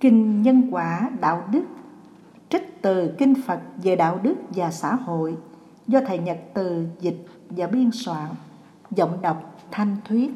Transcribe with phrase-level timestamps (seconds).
[0.00, 1.64] Kinh Nhân quả Đạo đức,
[2.48, 5.36] Trích từ Kinh Phật về đạo đức và xã hội
[5.86, 8.28] do Thầy Nhật Từ dịch và biên soạn,
[8.90, 10.30] Giọng đọc Thanh Thuyết.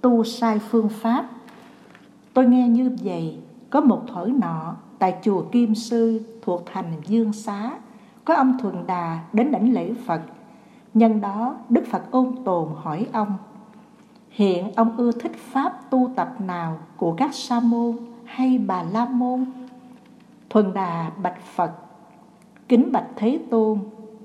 [0.00, 1.28] Tu sai phương pháp.
[2.34, 3.38] Tôi nghe như vậy,
[3.70, 7.70] có một thổi nọ tại chùa kim sư thuộc thành dương xá,
[8.24, 10.20] có ông thuần đà đến đảnh lễ phật.
[10.94, 13.36] Nhân đó, đức phật ôn tồn hỏi ông,
[14.30, 19.04] hiện ông ưa thích pháp tu tập nào của các sa môn hay bà la
[19.04, 19.44] môn?
[20.50, 21.72] Thuần đà bạch phật,
[22.68, 23.78] kính bạch thế tôn,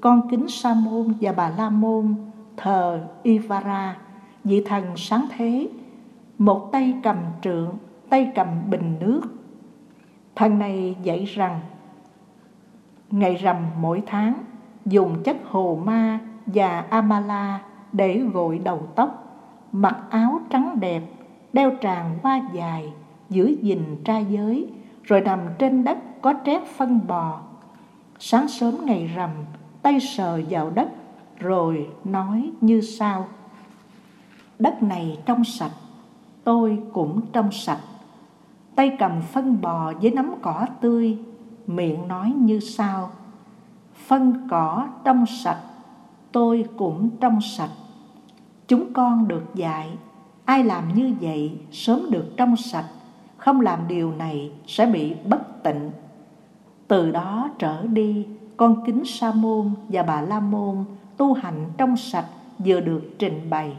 [0.00, 2.14] con kính sa môn và bà la môn,
[2.56, 3.96] thờ ivara
[4.44, 5.68] vị thần sáng thế,
[6.38, 7.74] một tay cầm trượng,
[8.08, 9.22] tay cầm bình nước.
[10.34, 11.60] Thần này dạy rằng,
[13.10, 14.34] ngày rằm mỗi tháng,
[14.86, 17.60] dùng chất hồ ma và amala
[17.92, 19.38] để gội đầu tóc,
[19.72, 21.02] mặc áo trắng đẹp,
[21.52, 22.92] đeo tràng hoa dài,
[23.30, 24.66] giữ gìn trai giới,
[25.02, 27.40] rồi nằm trên đất có trét phân bò.
[28.18, 29.30] Sáng sớm ngày rằm,
[29.82, 30.88] tay sờ vào đất,
[31.38, 33.26] rồi nói như sau
[34.60, 35.72] đất này trong sạch,
[36.44, 37.80] tôi cũng trong sạch.
[38.74, 41.18] Tay cầm phân bò với nắm cỏ tươi,
[41.66, 43.10] miệng nói như sau,
[44.06, 45.60] phân cỏ trong sạch,
[46.32, 47.70] tôi cũng trong sạch.
[48.68, 49.90] Chúng con được dạy,
[50.44, 52.88] ai làm như vậy sớm được trong sạch,
[53.36, 55.90] không làm điều này sẽ bị bất tịnh.
[56.88, 60.84] Từ đó trở đi, con kính sa môn và bà la môn
[61.16, 62.26] tu hành trong sạch
[62.58, 63.76] vừa được trình bày.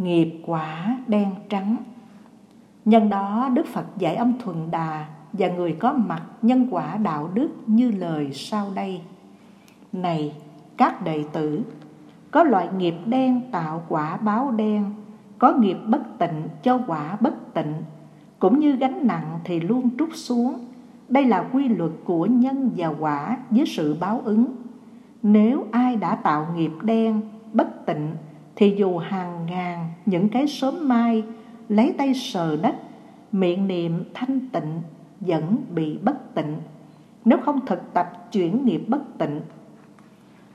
[0.00, 1.76] Nghiệp quả đen trắng.
[2.84, 7.30] Nhân đó, đức phật dạy ông thuần đà và người có mặt nhân quả đạo
[7.34, 9.00] đức như lời sau đây.
[9.92, 10.34] Này,
[10.76, 11.62] các đệ tử,
[12.30, 14.84] có loại nghiệp đen tạo quả báo đen,
[15.38, 17.74] có nghiệp bất tịnh cho quả bất tịnh,
[18.38, 20.58] cũng như gánh nặng thì luôn trút xuống.
[21.08, 24.46] Đây là quy luật của nhân và quả với sự báo ứng.
[25.22, 27.20] Nếu ai đã tạo nghiệp đen,
[27.52, 28.08] bất tịnh
[28.60, 31.24] thì dù hàng ngàn những cái sớm mai
[31.68, 32.74] lấy tay sờ đất,
[33.32, 34.82] miệng niệm thanh tịnh
[35.20, 36.56] vẫn bị bất tịnh.
[37.24, 39.40] Nếu không thực tập chuyển nghiệp bất tịnh,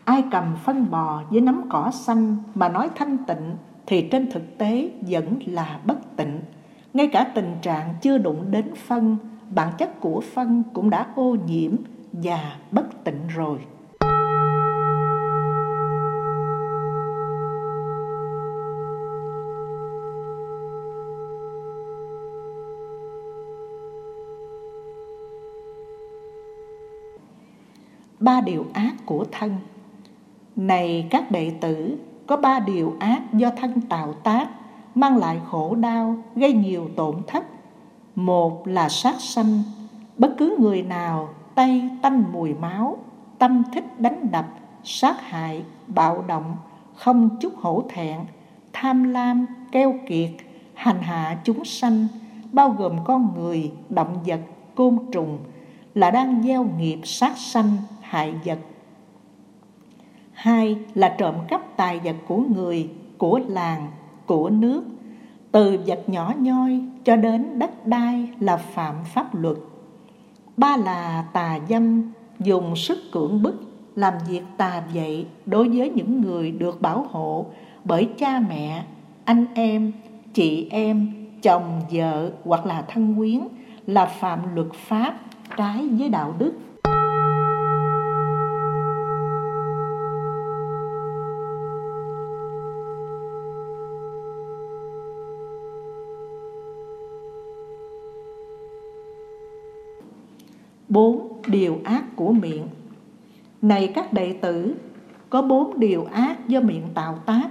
[0.04, 3.56] ai cầm phân bò với nắm cỏ xanh mà nói thanh tịnh
[3.86, 6.40] thì trên thực tế vẫn là bất tịnh.
[6.94, 9.18] Ngay cả tình trạng chưa đụng đến phân,
[9.50, 11.72] bản chất của phân cũng đã ô nhiễm
[12.12, 13.60] và bất tịnh rồi.
[28.20, 29.56] Ba điều ác của thân.
[30.56, 34.48] Này các đệ tử, có ba điều ác do thân tạo tác,
[34.96, 37.46] mang lại khổ đau, gây nhiều tổn thất.
[38.16, 39.64] Một là sát sanh.
[40.18, 42.98] Bất cứ người nào tay tanh mùi máu,
[43.40, 44.46] tâm thích đánh đập,
[44.84, 46.56] sát hại, bạo động,
[46.96, 48.20] không chút hổ thẹn,
[48.74, 50.32] tham lam, keo kiệt,
[50.74, 52.08] hành hạ chúng sanh,
[52.52, 54.40] bao gồm con người, động vật,
[54.76, 55.38] côn trùng,
[55.94, 57.78] là đang gieo nghiệp sát sanh
[58.10, 58.60] hại vật.
[60.34, 63.88] Hai là trộm cắp tài vật của người, của làng,
[64.26, 64.84] của nước,
[65.52, 69.58] từ vật nhỏ nhoi cho đến đất đai là phạm pháp luật.
[70.58, 73.56] Ba là tà dâm, dùng sức cưỡng bức,
[73.96, 77.46] làm việc tà dậy đối với những người được bảo hộ
[77.84, 78.84] bởi cha mẹ,
[79.26, 79.92] anh em,
[80.34, 83.40] chị em, chồng, vợ hoặc là thân quyến
[83.88, 85.20] là phạm luật pháp
[85.58, 86.54] trái với đạo đức.
[100.90, 102.68] Bốn điều ác của miệng
[103.62, 104.76] này các đệ tử
[105.30, 107.50] có bốn điều ác do miệng tạo tác.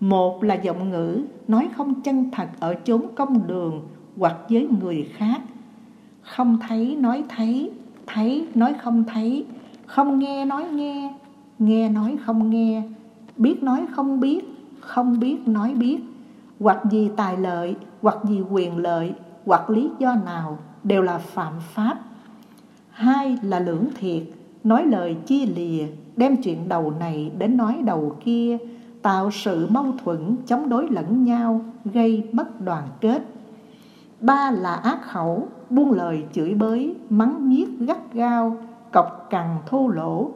[0.00, 5.08] Một là giọng ngữ, nói không chân thật ở chốn công đường hoặc với người
[5.16, 5.40] khác.
[6.22, 7.70] Không thấy nói thấy,
[8.06, 9.46] thấy nói không thấy,
[9.86, 11.14] không nghe nói nghe,
[11.58, 12.82] nghe nói không nghe,
[13.36, 14.44] biết nói không biết,
[14.80, 15.98] không biết nói biết,
[16.60, 19.12] hoặc vì tài lợi, hoặc vì quyền lợi,
[19.46, 21.98] hoặc lý do nào đều là phạm pháp.
[23.00, 24.22] Hai là lưỡng thiệt,
[24.64, 25.86] nói lời chia lìa,
[26.16, 28.58] đem chuyện đầu này đến nói đầu kia,
[29.02, 33.22] tạo sự mâu thuẫn chống đối lẫn nhau, gây bất đoàn kết.
[34.20, 38.56] Ba là ác khẩu, buông lời chửi bới, mắng nhiếc gắt gao,
[38.92, 40.30] cọc cằn thô lỗ,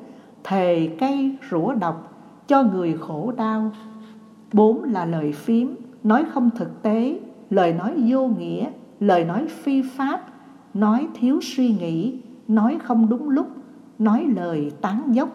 [0.44, 2.12] thề cây rủa độc,
[2.46, 3.70] cho người khổ đau.
[4.52, 5.74] Bốn là lời phím,
[6.04, 7.20] nói không thực tế,
[7.50, 8.70] lời nói vô nghĩa,
[9.00, 10.20] lời nói phi pháp,
[10.74, 12.18] nói thiếu suy nghĩ,
[12.48, 13.46] nói không đúng lúc,
[13.98, 15.28] nói lời tán dốc.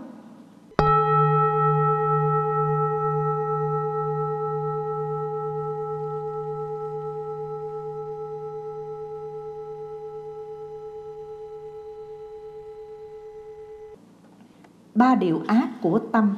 [14.95, 16.35] Ba điều ác của tâm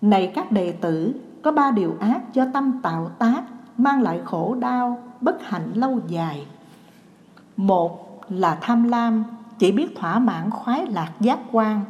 [0.00, 3.42] Này các đệ tử, có ba điều ác do tâm tạo tác
[3.76, 6.46] mang lại khổ đau, bất hạnh lâu dài.
[7.56, 9.24] Một là tham lam,
[9.60, 11.80] chỉ biết thỏa mãn khoái lạc giác quan,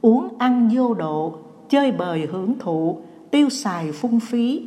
[0.00, 1.34] uống ăn vô độ,
[1.68, 2.98] chơi bời hưởng thụ,
[3.30, 4.66] tiêu xài phung phí,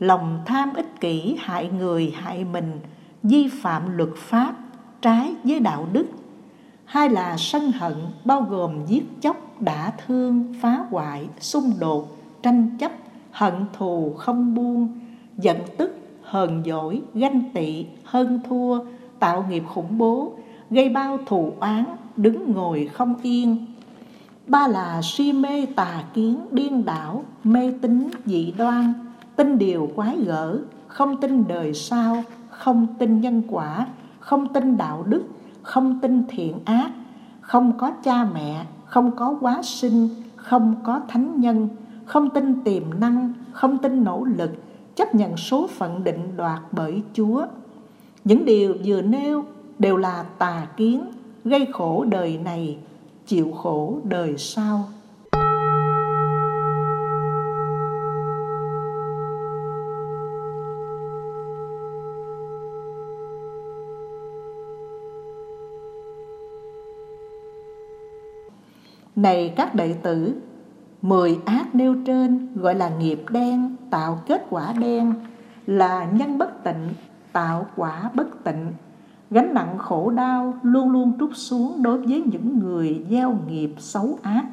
[0.00, 2.80] lòng tham ích kỷ hại người hại mình,
[3.22, 4.54] vi phạm luật pháp,
[5.00, 6.06] trái với đạo đức.
[6.84, 7.94] Hai là sân hận
[8.24, 12.92] bao gồm giết chóc, đả thương, phá hoại, xung đột, tranh chấp,
[13.30, 15.00] hận thù không buông,
[15.38, 18.78] giận tức, hờn dỗi, ganh tị, hơn thua,
[19.18, 20.32] tạo nghiệp khủng bố,
[20.72, 21.84] gây bao thù oán,
[22.16, 23.66] đứng ngồi không yên.
[24.46, 28.92] Ba là si mê tà kiến, điên đảo, mê tín dị đoan,
[29.36, 33.86] tin điều quái gở, không tin đời sau, không tin nhân quả,
[34.20, 35.22] không tin đạo đức,
[35.62, 36.90] không tin thiện ác,
[37.40, 41.68] không có cha mẹ, không có quá sinh, không có thánh nhân,
[42.04, 44.50] không tin tiềm năng, không tin nỗ lực,
[44.96, 47.46] chấp nhận số phận định đoạt bởi Chúa.
[48.24, 49.44] Những điều vừa nêu
[49.82, 51.04] đều là tà kiến,
[51.44, 52.78] gây khổ đời này,
[53.26, 54.88] chịu khổ đời sau.
[69.16, 70.34] Này các đệ tử,
[71.02, 75.14] mười ác nêu trên gọi là nghiệp đen tạo kết quả đen,
[75.66, 76.88] là nhân bất tịnh
[77.32, 78.72] tạo quả bất tịnh
[79.32, 84.18] gánh nặng khổ đau luôn luôn trút xuống đối với những người gieo nghiệp xấu
[84.22, 84.44] ác.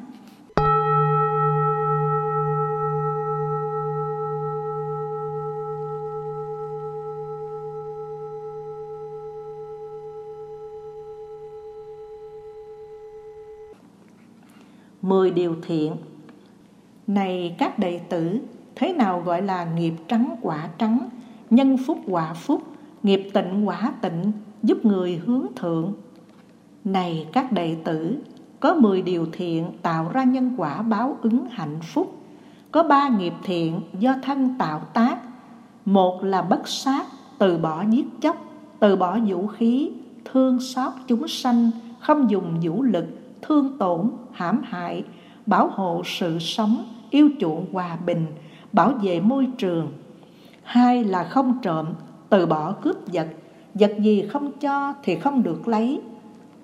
[15.02, 15.96] Mười điều thiện.
[17.06, 18.38] Này các đệ tử,
[18.74, 21.08] thế nào gọi là nghiệp trắng quả trắng,
[21.50, 22.62] nhân phúc quả phúc,
[23.02, 24.32] nghiệp tịnh quả tịnh?
[24.62, 25.92] Giúp người hướng thượng.
[26.84, 28.16] Này các đệ tử,
[28.60, 32.16] có 10 điều thiện tạo ra nhân quả báo ứng hạnh phúc.
[32.72, 35.18] Có ba nghiệp thiện do thân tạo tác.
[35.84, 37.06] Một là bất sát,
[37.38, 38.36] từ bỏ giết chóc,
[38.80, 39.90] từ bỏ vũ khí,
[40.24, 43.06] thương xót chúng sanh, không dùng vũ lực,
[43.42, 45.04] thương tổn, hãm hại,
[45.46, 48.26] bảo hộ sự sống, yêu chuộng hòa bình,
[48.72, 49.88] bảo vệ môi trường.
[50.62, 51.86] Hai là không trộm,
[52.28, 53.26] từ bỏ cướp giật
[53.74, 56.00] vật gì không cho thì không được lấy.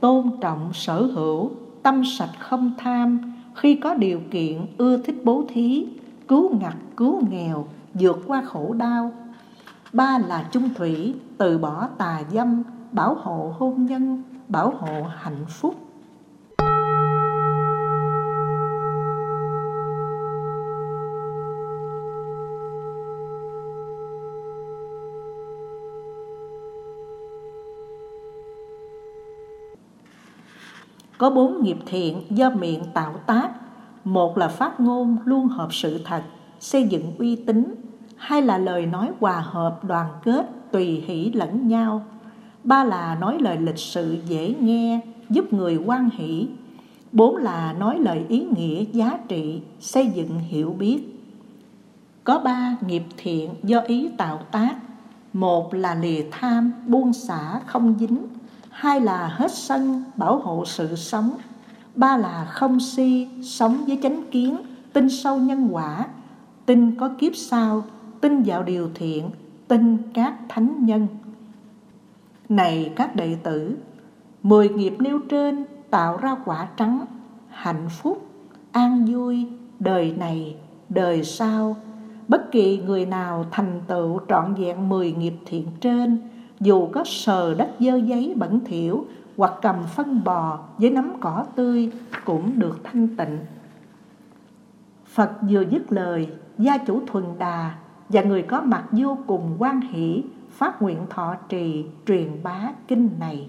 [0.01, 1.51] Tôn trọng sở hữu,
[1.83, 3.33] tâm sạch không tham.
[3.55, 5.87] Khi có điều kiện, ưa thích bố thí,
[6.29, 9.13] cứu ngặt, cứu nghèo, vượt qua khổ đau.
[9.93, 15.45] Ba là chung thủy, từ bỏ tà dâm, bảo hộ hôn nhân, bảo hộ hạnh
[15.49, 15.86] phúc.
[31.27, 33.51] Có bốn nghiệp thiện do miệng tạo tác.
[34.05, 36.23] Một là phát ngôn luôn hợp sự thật
[36.61, 37.75] Xây dựng uy tín.
[38.17, 42.05] Hai là lời nói hòa hợp đoàn kết Tùy hỷ lẫn nhau.
[42.65, 46.49] Ba là nói lời lịch sự dễ nghe Giúp người quan hỷ.
[47.13, 51.01] Bốn là nói lời ý nghĩa giá trị Xây dựng hiểu biết.
[52.25, 54.75] Có ba nghiệp thiện do ý tạo tác.
[55.33, 58.19] Một là lìa tham, buông xả, không dính
[58.77, 61.31] hai là hết sân bảo hộ sự sống.
[61.95, 64.57] Ba là không si, sống với chánh kiến,
[64.93, 66.07] tin sâu nhân quả.
[66.67, 67.85] Tin có kiếp sau,
[68.21, 69.31] tin vào điều thiện,
[69.69, 71.07] tin các thánh nhân.
[72.49, 73.77] Này các đệ tử,
[74.43, 77.07] mười nghiệp nêu trên tạo ra quả trắng,
[77.49, 78.27] hạnh phúc,
[78.73, 79.47] an vui,
[79.79, 80.57] đời này,
[80.89, 81.77] đời sau.
[82.29, 86.19] Bất kỳ người nào thành tựu trọn vẹn mười nghiệp thiện trên
[86.61, 91.45] dù có sờ đất dơ giấy bẩn thỉu hoặc cầm phân bò với nắm cỏ
[91.55, 91.93] tươi
[92.25, 93.39] cũng được thanh tịnh.
[95.05, 97.75] Phật vừa dứt lời, gia chủ thuần đà
[98.09, 103.11] và người có mặt vô cùng quan hỷ phát nguyện thọ trì truyền bá kinh
[103.21, 103.49] này.